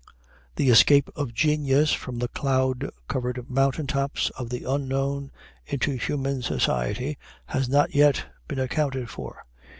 The 0.55 0.69
escape 0.71 1.11
of 1.15 1.31
genius 1.31 1.93
from 1.93 2.17
the 2.17 2.27
cloud 2.27 2.89
covered 3.07 3.47
mountain 3.47 3.85
tops 3.85 4.31
of 4.31 4.49
the 4.49 4.63
unknown 4.67 5.29
into 5.67 5.91
human 5.95 6.41
society 6.41 7.19
has 7.45 7.69
not 7.69 7.93
yet 7.93 8.25
been 8.47 8.57
accounted 8.57 9.11
for. 9.11 9.45